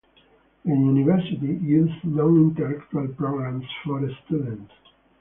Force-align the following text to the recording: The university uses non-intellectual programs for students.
The 0.65 0.71
university 0.73 1.59
uses 1.63 1.95
non-intellectual 2.05 3.09
programs 3.09 3.65
for 3.85 4.09
students. 4.25 4.73